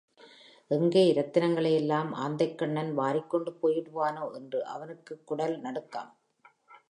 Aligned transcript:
எங்கே 0.71 1.13
இரத்தினங்களையெல்லாம் 1.13 2.09
ஆந்தைக்கண்ணன் 2.15 2.91
வாரிக்கொண்டு 2.93 3.51
போய்விடுவானோ 3.61 4.33
என்று 4.33 4.65
அவருக்குக் 4.65 5.27
குடல் 5.27 5.59
நடுங்கும். 5.59 6.11